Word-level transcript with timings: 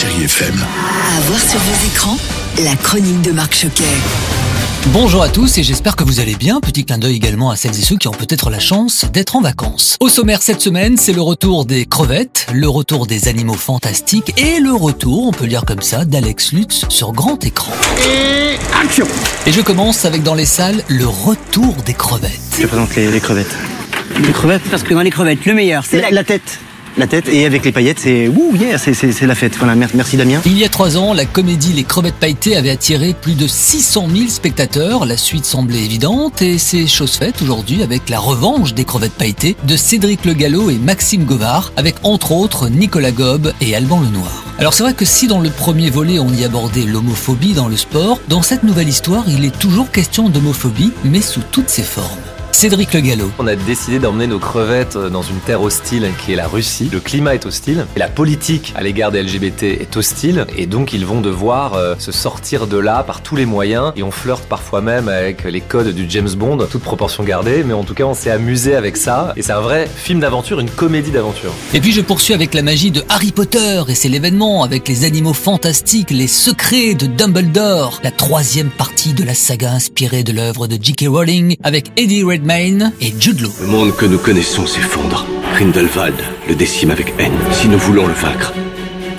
Chérie 0.00 0.24
FM. 0.24 0.54
À 0.54 1.20
voir 1.22 1.40
sur 1.40 1.58
vos 1.58 1.86
écrans, 1.86 2.16
la 2.62 2.76
chronique 2.76 3.20
de 3.22 3.32
Marc 3.32 3.54
Choquet. 3.54 3.82
Bonjour 4.92 5.22
à 5.22 5.28
tous 5.28 5.58
et 5.58 5.64
j'espère 5.64 5.96
que 5.96 6.04
vous 6.04 6.20
allez 6.20 6.36
bien. 6.36 6.60
Petit 6.60 6.84
clin 6.84 6.98
d'œil 6.98 7.16
également 7.16 7.50
à 7.50 7.56
celles 7.56 7.76
et 7.76 7.82
ceux 7.82 7.96
qui 7.96 8.06
ont 8.06 8.12
peut-être 8.12 8.50
la 8.50 8.60
chance 8.60 9.06
d'être 9.12 9.34
en 9.34 9.40
vacances. 9.40 9.96
Au 9.98 10.08
sommaire 10.08 10.40
cette 10.42 10.60
semaine, 10.60 10.96
c'est 10.96 11.12
le 11.12 11.20
retour 11.20 11.64
des 11.64 11.84
crevettes, 11.84 12.46
le 12.52 12.68
retour 12.68 13.06
des 13.08 13.26
animaux 13.26 13.54
fantastiques 13.54 14.32
et 14.40 14.60
le 14.60 14.72
retour, 14.72 15.26
on 15.26 15.32
peut 15.32 15.46
lire 15.46 15.64
comme 15.64 15.82
ça, 15.82 16.04
d'Alex 16.04 16.52
Lutz 16.52 16.84
sur 16.88 17.12
grand 17.12 17.42
écran. 17.44 17.72
Et 18.08 18.56
action 18.80 19.06
Et 19.46 19.52
je 19.52 19.60
commence 19.62 20.04
avec 20.04 20.22
dans 20.22 20.34
les 20.34 20.46
salles 20.46 20.84
le 20.88 21.06
retour 21.08 21.74
des 21.84 21.94
crevettes. 21.94 22.38
Je 22.60 22.66
présente 22.66 22.94
les, 22.94 23.10
les 23.10 23.20
crevettes. 23.20 23.56
Les 24.22 24.32
crevettes, 24.32 24.62
parce 24.70 24.84
que 24.84 24.94
dans 24.94 25.02
les 25.02 25.10
crevettes, 25.10 25.44
le 25.44 25.54
meilleur, 25.54 25.84
c'est 25.84 25.96
La, 25.96 26.10
la... 26.10 26.10
la 26.10 26.24
tête. 26.24 26.60
La 26.98 27.06
tête 27.06 27.28
et 27.28 27.46
avec 27.46 27.64
les 27.64 27.70
paillettes, 27.70 28.00
c'est 28.00 28.26
ouh 28.26 28.56
yeah, 28.56 28.76
c'est 28.76 29.22
la 29.22 29.36
fête. 29.36 29.56
Merci 29.94 30.16
Damien. 30.16 30.40
Il 30.44 30.58
y 30.58 30.64
a 30.64 30.68
trois 30.68 30.96
ans, 30.96 31.14
la 31.14 31.26
comédie 31.26 31.72
Les 31.72 31.84
crevettes 31.84 32.16
pailletées 32.16 32.56
avait 32.56 32.70
attiré 32.70 33.14
plus 33.14 33.34
de 33.34 33.46
600 33.46 34.08
000 34.12 34.28
spectateurs. 34.28 35.06
La 35.06 35.16
suite 35.16 35.44
semblait 35.44 35.84
évidente 35.84 36.42
et 36.42 36.58
c'est 36.58 36.88
chose 36.88 37.12
faite 37.12 37.40
aujourd'hui 37.40 37.84
avec 37.84 38.08
la 38.08 38.18
revanche 38.18 38.74
des 38.74 38.84
crevettes 38.84 39.12
pailletées 39.12 39.56
de 39.62 39.76
Cédric 39.76 40.24
Le 40.24 40.32
Gallo 40.32 40.70
et 40.70 40.76
Maxime 40.76 41.24
Govard, 41.24 41.72
avec 41.76 41.94
entre 42.02 42.32
autres 42.32 42.68
Nicolas 42.68 43.12
Gobe 43.12 43.52
et 43.60 43.76
Alban 43.76 44.00
Lenoir. 44.00 44.44
Alors 44.58 44.74
c'est 44.74 44.82
vrai 44.82 44.94
que 44.94 45.04
si 45.04 45.28
dans 45.28 45.40
le 45.40 45.50
premier 45.50 45.90
volet 45.90 46.18
on 46.18 46.32
y 46.32 46.42
abordait 46.42 46.82
l'homophobie 46.82 47.52
dans 47.52 47.68
le 47.68 47.76
sport, 47.76 48.18
dans 48.26 48.42
cette 48.42 48.64
nouvelle 48.64 48.88
histoire 48.88 49.24
il 49.28 49.44
est 49.44 49.56
toujours 49.56 49.92
question 49.92 50.28
d'homophobie, 50.28 50.92
mais 51.04 51.20
sous 51.20 51.42
toutes 51.52 51.70
ses 51.70 51.84
formes. 51.84 52.27
Cédric 52.58 52.92
Le 52.92 52.98
Gallo. 52.98 53.30
On 53.38 53.46
a 53.46 53.54
décidé 53.54 54.00
d'emmener 54.00 54.26
nos 54.26 54.40
crevettes 54.40 54.96
euh, 54.96 55.10
dans 55.10 55.22
une 55.22 55.38
terre 55.38 55.62
hostile 55.62 56.10
qui 56.18 56.32
est 56.32 56.34
la 56.34 56.48
Russie. 56.48 56.90
Le 56.92 56.98
climat 56.98 57.36
est 57.36 57.46
hostile 57.46 57.86
et 57.94 58.00
la 58.00 58.08
politique 58.08 58.72
à 58.74 58.82
l'égard 58.82 59.12
des 59.12 59.22
LGBT 59.22 59.62
est 59.62 59.96
hostile 59.96 60.44
et 60.56 60.66
donc 60.66 60.92
ils 60.92 61.06
vont 61.06 61.20
devoir 61.20 61.74
euh, 61.74 61.94
se 62.00 62.10
sortir 62.10 62.66
de 62.66 62.76
là 62.76 63.04
par 63.04 63.22
tous 63.22 63.36
les 63.36 63.46
moyens 63.46 63.92
et 63.94 64.02
on 64.02 64.10
flirte 64.10 64.42
parfois 64.46 64.80
même 64.80 65.06
avec 65.06 65.44
les 65.44 65.60
codes 65.60 65.94
du 65.94 66.06
James 66.10 66.30
Bond, 66.36 66.58
toute 66.68 66.82
proportion 66.82 67.22
gardée, 67.22 67.62
mais 67.62 67.74
en 67.74 67.84
tout 67.84 67.94
cas 67.94 68.02
on 68.02 68.14
s'est 68.14 68.32
amusé 68.32 68.74
avec 68.74 68.96
ça 68.96 69.34
et 69.36 69.42
c'est 69.42 69.52
un 69.52 69.60
vrai 69.60 69.88
film 69.94 70.18
d'aventure, 70.18 70.58
une 70.58 70.68
comédie 70.68 71.12
d'aventure. 71.12 71.52
Et 71.74 71.80
puis 71.80 71.92
je 71.92 72.00
poursuis 72.00 72.34
avec 72.34 72.54
la 72.54 72.62
magie 72.62 72.90
de 72.90 73.04
Harry 73.08 73.30
Potter 73.30 73.84
et 73.86 73.94
c'est 73.94 74.08
l'événement 74.08 74.64
avec 74.64 74.88
les 74.88 75.04
animaux 75.04 75.32
fantastiques, 75.32 76.10
les 76.10 76.26
secrets 76.26 76.94
de 76.94 77.06
Dumbledore, 77.06 78.00
la 78.02 78.10
troisième 78.10 78.70
partie 78.70 79.14
de 79.14 79.22
la 79.22 79.34
saga 79.34 79.70
inspirée 79.70 80.24
de 80.24 80.32
l'œuvre 80.32 80.66
de 80.66 80.76
J.K. 80.82 81.04
Rowling 81.06 81.56
avec 81.62 81.92
Eddie 81.96 82.24
Redmayne 82.24 82.47
et 82.50 83.12
Jude 83.20 83.40
Law. 83.42 83.52
Le 83.60 83.66
monde 83.66 83.94
que 83.94 84.06
nous 84.06 84.18
connaissons 84.18 84.66
s'effondre. 84.66 85.26
Grindelwald 85.54 86.14
le 86.48 86.54
décime 86.54 86.90
avec 86.90 87.12
haine. 87.18 87.36
Si 87.52 87.68
nous 87.68 87.78
voulons 87.78 88.06
le 88.06 88.14
vaincre, 88.14 88.54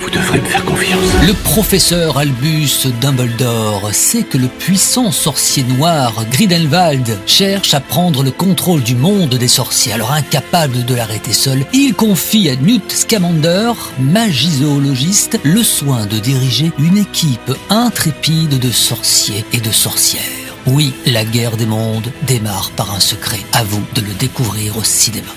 vous 0.00 0.10
devrez 0.10 0.40
me 0.40 0.46
faire 0.46 0.64
confiance. 0.64 0.98
Le 1.24 1.32
professeur 1.44 2.18
Albus 2.18 2.88
Dumbledore 3.00 3.90
sait 3.92 4.24
que 4.24 4.36
le 4.36 4.48
puissant 4.48 5.12
sorcier 5.12 5.62
noir 5.62 6.24
Grindelwald 6.32 7.18
cherche 7.26 7.72
à 7.72 7.78
prendre 7.78 8.24
le 8.24 8.32
contrôle 8.32 8.82
du 8.82 8.96
monde 8.96 9.36
des 9.36 9.48
sorciers. 9.48 9.92
Alors 9.92 10.10
incapable 10.10 10.84
de 10.84 10.94
l'arrêter 10.96 11.32
seul, 11.32 11.64
il 11.72 11.94
confie 11.94 12.50
à 12.50 12.56
Newt 12.56 12.90
Scamander, 12.90 13.72
magizoologiste, 14.00 15.38
le 15.44 15.62
soin 15.62 16.06
de 16.06 16.18
diriger 16.18 16.72
une 16.80 16.98
équipe 16.98 17.52
intrépide 17.68 18.58
de 18.58 18.72
sorciers 18.72 19.44
et 19.52 19.60
de 19.60 19.70
sorcières. 19.70 20.39
Oui, 20.66 20.92
la 21.06 21.24
guerre 21.24 21.56
des 21.56 21.66
mondes 21.66 22.12
démarre 22.26 22.70
par 22.76 22.94
un 22.94 23.00
secret. 23.00 23.38
À 23.52 23.64
vous 23.64 23.82
de 23.94 24.00
le 24.00 24.12
découvrir 24.18 24.76
au 24.76 24.84
cinéma. 24.84 25.30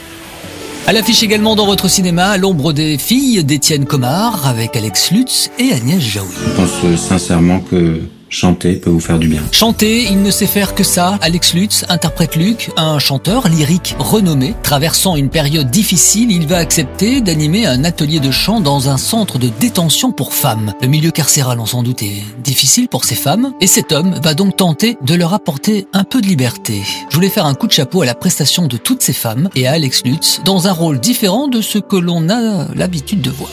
À 0.85 0.91
l'affiche 0.91 1.23
également 1.23 1.55
dans 1.55 1.65
votre 1.65 1.87
cinéma, 1.87 2.37
l'ombre 2.37 2.73
des 2.73 2.97
filles 2.97 3.43
d'Étienne 3.43 3.85
Comard 3.85 4.45
avec 4.45 4.75
Alex 4.75 5.11
Lutz 5.11 5.49
et 5.57 5.71
Agnès 5.71 6.01
Jaoui. 6.01 6.27
Je 6.45 6.51
pense 6.51 6.99
sincèrement 6.99 7.61
que 7.61 8.01
chanter 8.33 8.73
peut 8.73 8.89
vous 8.89 8.99
faire 8.99 9.19
du 9.19 9.27
bien. 9.27 9.41
Chanter, 9.51 10.03
il 10.03 10.21
ne 10.21 10.31
sait 10.31 10.47
faire 10.47 10.75
que 10.75 10.83
ça. 10.83 11.17
Alex 11.21 11.53
Lutz 11.53 11.85
interprète 11.87 12.35
Luc, 12.35 12.71
un 12.77 12.99
chanteur 12.99 13.47
lyrique 13.47 13.95
renommé. 13.99 14.55
Traversant 14.63 15.15
une 15.15 15.29
période 15.29 15.69
difficile, 15.69 16.31
il 16.31 16.47
va 16.47 16.57
accepter 16.57 17.21
d'animer 17.21 17.65
un 17.65 17.83
atelier 17.83 18.19
de 18.19 18.31
chant 18.31 18.59
dans 18.59 18.89
un 18.89 18.97
centre 18.97 19.37
de 19.37 19.49
détention 19.59 20.11
pour 20.11 20.33
femmes. 20.33 20.73
Le 20.81 20.87
milieu 20.87 21.11
carcéral, 21.11 21.59
on 21.59 21.65
s'en 21.65 21.83
doute, 21.83 22.01
est 22.01 22.23
difficile 22.43 22.87
pour 22.89 23.05
ces 23.05 23.15
femmes. 23.15 23.53
Et 23.61 23.67
cet 23.67 23.91
homme 23.91 24.19
va 24.23 24.33
donc 24.33 24.57
tenter 24.57 24.97
de 25.01 25.13
leur 25.13 25.33
apporter 25.33 25.87
un 25.93 26.03
peu 26.03 26.19
de 26.19 26.27
liberté. 26.27 26.81
Je 27.09 27.15
voulais 27.15 27.29
faire 27.29 27.45
un 27.45 27.53
coup 27.53 27.67
de 27.67 27.71
chapeau 27.71 28.01
à 28.01 28.05
la 28.05 28.15
prestation 28.15 28.67
de 28.67 28.77
toutes 28.77 29.03
ces 29.03 29.13
femmes 29.13 29.49
et 29.55 29.67
à 29.67 29.73
Alex 29.73 30.03
Lutz 30.05 30.41
dans 30.43 30.67
un 30.67 30.71
rôle 30.71 30.99
différent 30.99 31.47
de 31.47 31.61
ce 31.61 31.77
que 31.77 31.95
l'on 31.95 32.29
a 32.29 32.67
l'habitude 32.73 33.21
de 33.21 33.29
voir. 33.29 33.51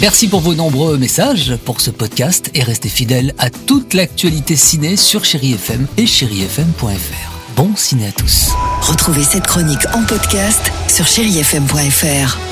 Merci 0.00 0.28
pour 0.28 0.40
vos 0.40 0.54
nombreux 0.54 0.96
messages 0.96 1.56
pour 1.66 1.82
ce 1.82 1.90
podcast 1.90 2.50
et 2.54 2.62
restez 2.62 2.88
fidèles 2.88 3.34
à 3.38 3.50
toute 3.50 3.92
l'actualité 3.92 4.56
ciné 4.56 4.96
sur 4.96 5.26
Chéri 5.26 5.52
FM 5.52 5.86
et 5.98 6.06
chérifm.fr. 6.06 7.54
Bon 7.54 7.76
ciné 7.76 8.06
à 8.08 8.12
tous. 8.12 8.48
Retrouvez 8.80 9.22
cette 9.22 9.46
chronique 9.46 9.86
en 9.92 10.02
podcast 10.04 10.72
sur 10.88 11.06
chérifm.fr. 11.06 12.49